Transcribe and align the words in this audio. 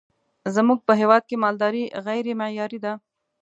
زمونږ 0.55 0.79
په 0.87 0.93
هیواد 1.01 1.23
کی 1.29 1.35
مالداری 1.43 1.83
غیری 2.05 2.33
معیاری 2.39 2.79
ده 2.85 2.93